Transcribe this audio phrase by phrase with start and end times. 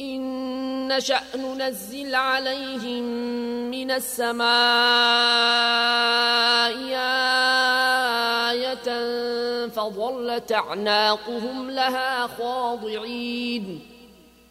[0.00, 3.04] إن نشأ ننزل عليهم
[3.70, 4.44] من السماء
[8.50, 8.88] آية
[9.68, 13.80] فظلت أعناقهم لها خاضعين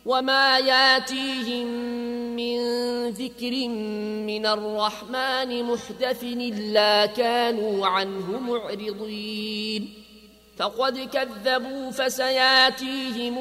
[0.06, 1.68] وما ياتيهم
[2.36, 2.60] من
[3.10, 3.68] ذكر
[4.28, 9.94] من الرحمن محدث إلا كانوا عنه معرضين
[10.58, 13.38] فقد كذبوا فسياتيهم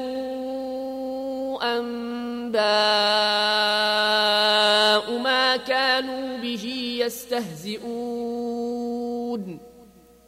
[1.63, 2.57] أنباء
[5.17, 7.83] ما كانوا به يستهزئون.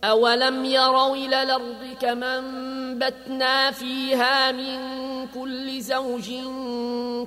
[0.03, 4.79] أولم يروا إلى الأرض كما انبتنا فيها من
[5.27, 6.31] كل زوج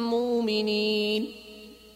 [0.10, 1.45] مؤمنين.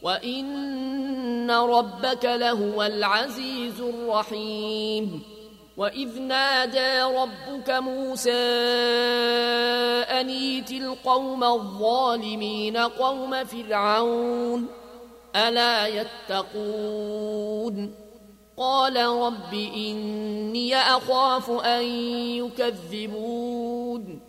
[0.02, 5.22] وإن ربك لهو العزيز الرحيم
[5.78, 8.32] وإذ نادى ربك موسى
[10.20, 14.68] أنيت القوم الظالمين قوم فرعون
[15.36, 17.96] ألا يتقون
[18.58, 21.84] قال رب إني أخاف أن
[22.36, 24.29] يكذبون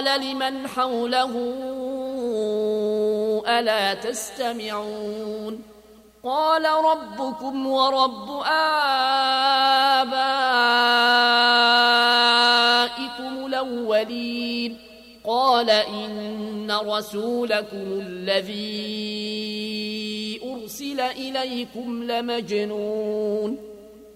[0.00, 1.32] قال لمن حوله
[3.48, 5.62] ألا تستمعون؟
[6.24, 10.16] قال ربكم ورب آبائكم
[13.46, 14.78] الأولين.
[15.24, 18.80] قال إن رسولكم الذي
[20.44, 23.69] أرسل إليكم لمجنون.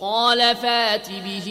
[0.00, 1.48] قال فات به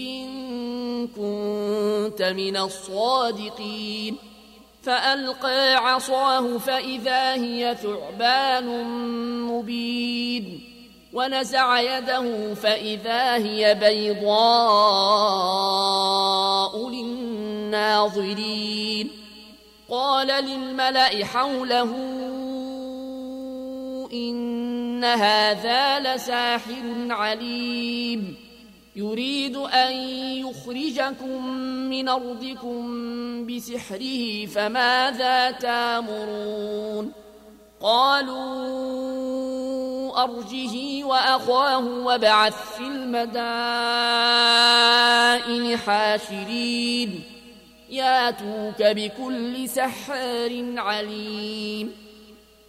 [0.00, 4.16] إن كنت من الصادقين
[4.82, 8.84] فألقى عصاه فإذا هي ثعبان
[9.42, 10.60] مبين
[11.12, 14.34] ونزع يده فإذا هي بيضاء
[16.90, 18.44] للناظرين
[19.90, 21.94] قال للملأ حوله
[24.14, 28.36] إن هذا لساحر عليم.
[28.96, 29.92] يريد أن
[30.46, 31.46] يخرجكم
[31.90, 32.86] من أرضكم
[33.46, 37.12] بسحره فماذا تامرون؟
[37.80, 38.74] قالوا
[40.24, 43.36] أرجه وأخاه وابعث في المدائن
[45.76, 47.22] حاشرين.
[47.90, 52.03] ياتوك بكل سحار عليم.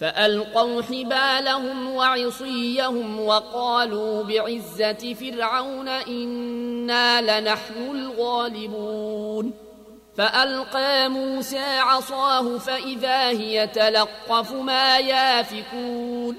[0.00, 9.52] فألقوا حبالهم وعصيهم وقالوا بعزة فرعون إنا لنحن الغالبون.
[10.16, 16.36] فألقى موسى عصاه فإذا هي تلقف ما يافكون.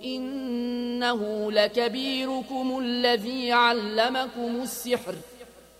[0.04, 5.14] إنه لكبيركم الذي علمكم السحر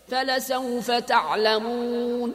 [0.09, 2.35] فلسوف تعلمون؟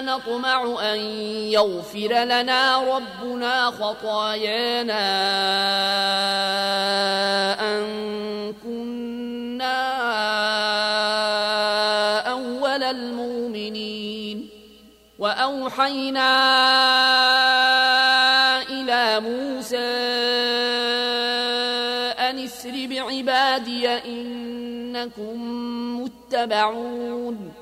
[0.00, 0.98] نطمع أن
[1.56, 5.04] يغفر لنا ربنا خطايانا
[7.60, 7.84] أن
[8.64, 9.78] كنا
[12.30, 14.48] أول المؤمنين.
[15.18, 16.30] وأوحينا
[18.62, 19.78] إلى موسى
[22.18, 25.36] أن اسر بعبادي إنكم
[26.02, 27.61] متبعون.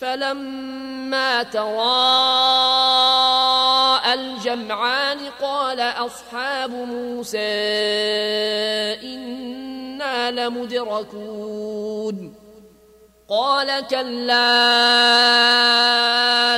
[0.00, 1.78] فلما تراءى
[4.14, 7.38] الجمعان قال أصحاب موسى
[9.02, 12.34] إنا لمدركون.
[13.28, 14.56] قال كلا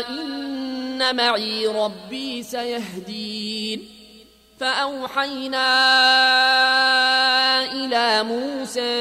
[0.09, 3.89] إن معي ربي سيهدين.
[4.61, 5.69] فأوحينا
[7.73, 9.01] إلى موسى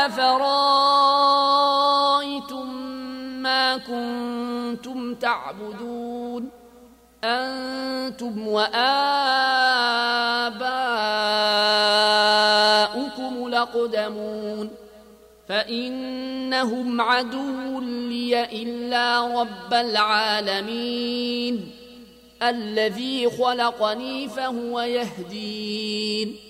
[0.00, 0.54] قال أفرأيتم
[3.42, 6.48] ما كنتم تعبدون؟
[7.24, 8.88] أنتم وآباؤكم
[13.48, 14.70] لقدمون
[15.48, 21.70] فإنهم عدو لي إلا رب العالمين.
[22.42, 26.49] الذي خلقني فهو يهدين.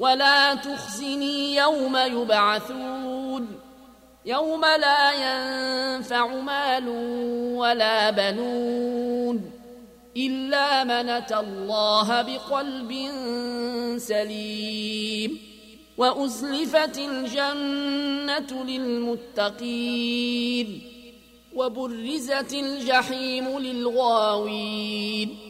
[0.00, 3.46] ولا تخزني يوم يبعثون
[4.26, 6.88] يوم لا ينفع مال
[7.56, 9.50] ولا بنون
[10.16, 13.08] إلا من أتى الله بقلب
[13.98, 15.38] سليم
[15.98, 20.20] وأزلفت الجنة للمتقين
[21.54, 25.49] وبرزت الجحيم للغاوين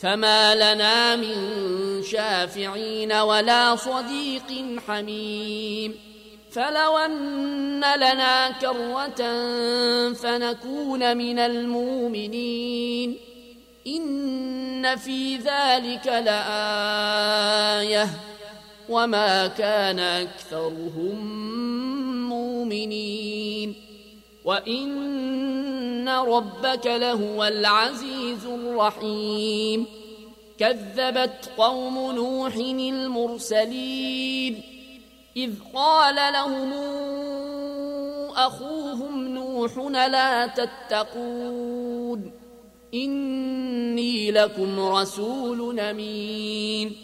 [0.00, 1.34] فما لنا من
[2.02, 5.94] شافعين ولا صديق حميم.
[6.52, 9.42] فلو أن لنا كرة
[10.12, 13.16] فنكون من المؤمنين.
[13.86, 18.08] إن في ذلك لآية.
[18.88, 21.48] وما كان أكثرهم
[22.28, 23.74] مؤمنين.
[24.44, 28.15] وإن ربك لهو العزيز
[28.80, 29.86] الرحيم.
[30.58, 34.62] كذبت قوم نوح المرسلين.
[35.36, 36.72] إذ قال لهم
[38.36, 39.76] أخوهم نوح
[40.08, 42.32] لا تتقون.
[42.94, 46.96] إني لكم رسول أمين.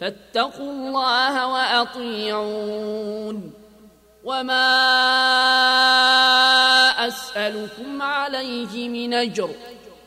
[0.00, 3.52] فاتقوا الله وأطيعون.
[4.24, 4.70] وما
[7.08, 9.50] أسألكم عليه من أجر.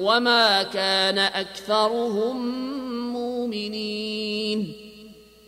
[0.00, 2.36] وما كان أكثرهم
[3.12, 4.72] مؤمنين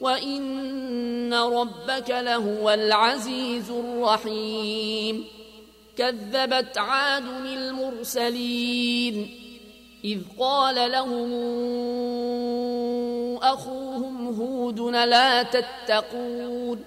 [0.00, 5.24] وإن ربك لهو العزيز الرحيم
[5.96, 9.30] كذبت عاد المرسلين
[10.04, 11.32] إذ قال لهم
[13.42, 16.84] أخوهم هود لا تتقون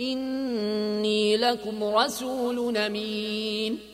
[0.00, 3.93] إني لكم رسول أمين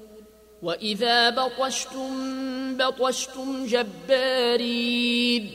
[0.63, 5.51] وإذا بطشتم بطشتم جبارين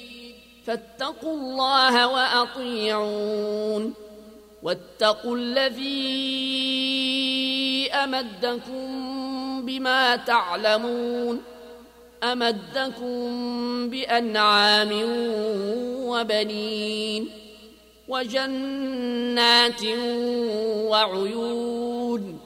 [0.67, 3.95] فاتقوا الله وأطيعون
[4.63, 6.67] واتقوا الذي
[7.93, 8.87] أمدكم
[9.67, 11.43] بما تعلمون
[12.23, 14.91] أمدكم بأنعام
[16.07, 17.29] وبنين
[18.09, 19.83] وجنات
[20.91, 22.46] وعيون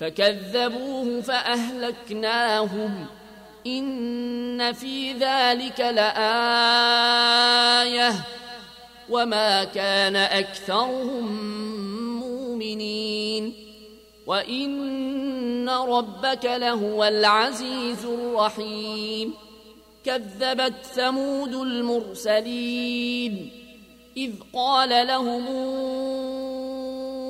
[0.00, 3.06] فكذبوه فأهلكناهم.
[3.66, 6.14] إن في ذلك لآية.
[9.10, 11.26] وما كان أكثرهم
[12.20, 13.54] مؤمنين.
[14.26, 19.34] وإن ربك لهو العزيز الرحيم.
[20.04, 23.50] كذبت ثمود المرسلين.
[24.16, 25.46] إذ قال لهم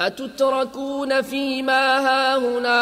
[0.00, 2.80] أتتركون فيما هاهنا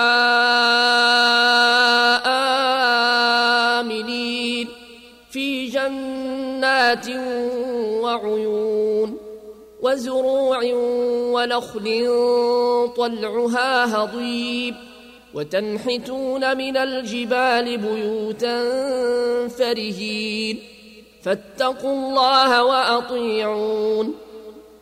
[3.81, 4.68] آمنين
[5.31, 7.09] في جنات
[8.03, 9.18] وعيون
[9.83, 10.61] وزروع
[11.35, 12.09] ونخل
[12.96, 14.75] طلعها هضيب
[15.35, 18.59] وتنحتون من الجبال بيوتا
[19.48, 20.59] فرهين
[21.22, 24.14] فاتقوا الله وأطيعون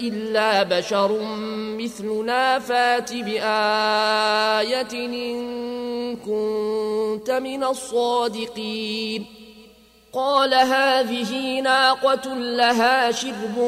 [0.00, 1.18] إلا بشر
[1.78, 9.26] مثلنا فات بآية إن كنت من الصادقين
[10.12, 13.58] قال هذه ناقة لها شرب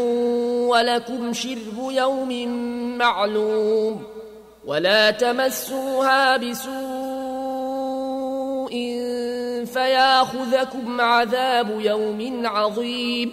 [0.68, 2.48] ولكم شرب يوم
[2.98, 4.02] معلوم
[4.66, 6.72] ولا تمسوها بسوء
[9.66, 13.32] فياخذكم عذاب يوم عظيم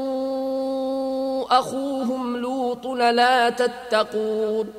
[1.51, 4.73] أخوهم لوط لا تتقون.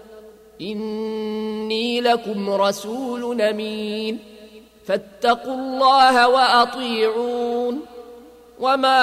[0.61, 4.19] إني لكم رسول أمين.
[4.87, 7.81] فاتقوا الله وأطيعون.
[8.61, 9.03] وما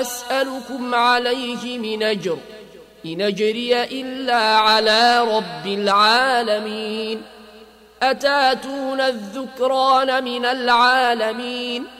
[0.00, 2.38] أسألكم عليه من أجر.
[3.06, 7.22] إن أجري إلا على رب العالمين.
[8.02, 11.99] أتاتون الذكران من العالمين؟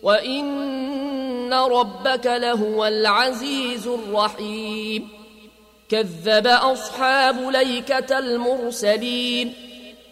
[0.02, 5.08] وان ربك لهو العزيز الرحيم
[5.88, 9.52] كذب اصحاب ليكه المرسلين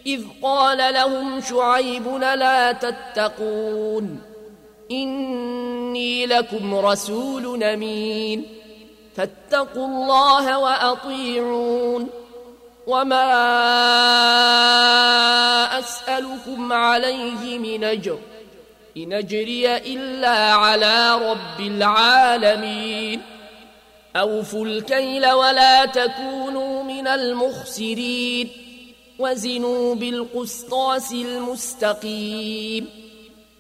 [0.07, 4.21] إذ قال لهم شعيب لا تتقون
[4.91, 8.56] إني لكم رسول أمين
[9.17, 12.09] فاتقوا الله وأطيعون.
[12.87, 13.29] وما
[15.79, 18.19] أسألكم عليه من أجر.
[18.97, 23.23] إن أجري إلا على رب العالمين.
[24.17, 28.49] أوفوا الكيل ولا تكونوا من المخسرين.
[29.19, 33.06] وزنوا بالقسطاس المستقيم.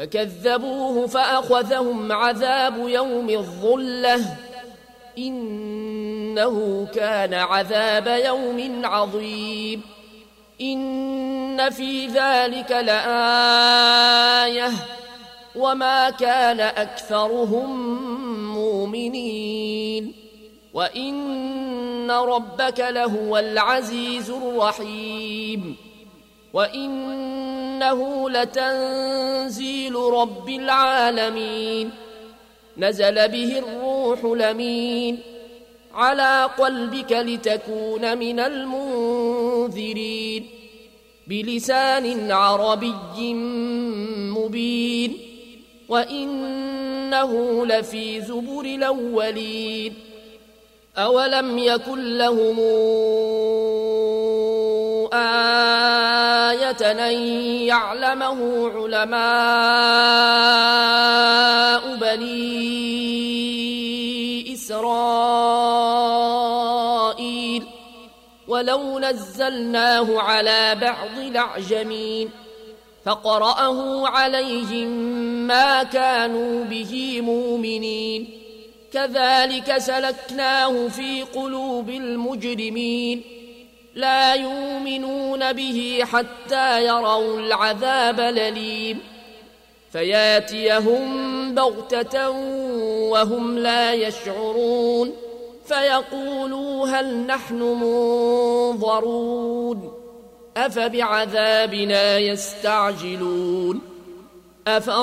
[0.00, 4.36] فكذبوه فأخذهم عذاب يوم الظلة.
[5.18, 9.82] إنه كان عذاب يوم عظيم.
[10.60, 14.70] إن في ذلك لآية.
[15.56, 17.92] وما كان أكثرهم
[18.54, 20.12] مؤمنين.
[20.74, 25.89] وإن ربك لهو العزيز الرحيم.
[26.54, 31.90] وإنه لتنزيل رب العالمين.
[32.78, 35.18] نزل به الروح لمين
[35.94, 40.46] على قلبك لتكون من المنذرين.
[41.26, 43.34] بلسان عربي
[44.34, 45.18] مبين.
[45.88, 49.94] وإنه لفي زبر الأولين.
[50.96, 52.58] أولم يكن لهم
[56.82, 57.12] أن
[57.66, 59.16] يعلمه علماء
[61.96, 62.50] بني
[64.54, 65.22] إسرائيل.
[68.48, 72.30] ولو نزلناه على بعض الأعجمين
[73.04, 74.88] فقرأه عليهم
[75.46, 78.28] ما كانوا به مؤمنين.
[78.92, 83.39] كذلك سلكناه في قلوب المجرمين.
[83.94, 89.00] لا يؤمنون به حتى يروا العذاب الأليم.
[89.92, 92.30] فياتيهم بغتة
[93.10, 95.12] وهم لا يشعرون.
[95.66, 97.62] فيقولوا هل نحن
[98.74, 99.92] منظرون؟
[100.56, 103.80] أفبعذابنا يستعجلون؟
[104.66, 105.02] أفرأيت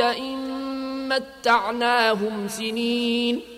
[0.00, 0.38] إن
[1.08, 3.57] متعناهم سنين؟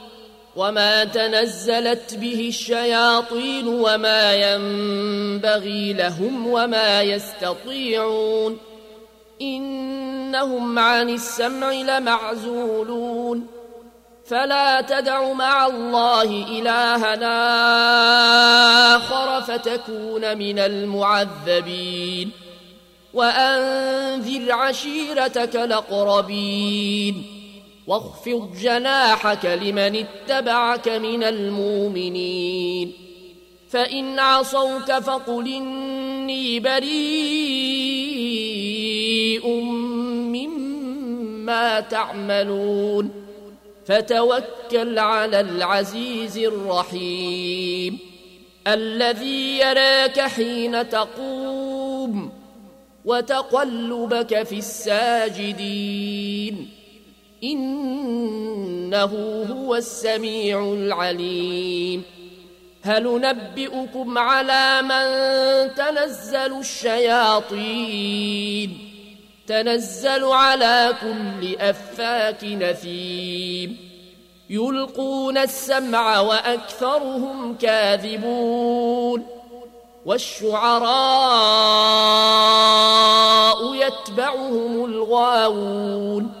[0.55, 8.57] وما تنزلت به الشياطين وما ينبغي لهم وما يستطيعون
[9.41, 13.47] إنهم عن السمع لمعزولون
[14.25, 17.35] فلا تدع مع الله إلهنا
[18.95, 22.31] آخر فتكون من المعذبين
[23.13, 27.40] وأنذر عشيرتك الأقربين
[27.91, 32.93] واخفض جناحك لمن اتبعك من المؤمنين.
[33.69, 36.91] فإن عصوك فقل إني بريء
[40.33, 43.11] مما تعملون.
[43.85, 47.99] فتوكل على العزيز الرحيم.
[48.67, 52.31] الذي يراك حين تقوم
[53.05, 56.69] وتقلبك في الساجدين.
[57.43, 59.05] إنه
[59.51, 62.03] هو السميع العليم.
[62.81, 65.05] هل نبئكم على من
[65.75, 67.57] تنزل الشياطين؟
[69.47, 73.77] تنزل على كل أفاك نثيم.
[74.49, 79.25] يلقون السمع وأكثرهم كاذبون.
[80.05, 80.55] والشعراء
[83.75, 86.40] يتبعهم الغاوون.